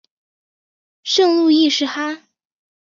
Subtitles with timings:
[1.03, 2.23] 圣路易士哈！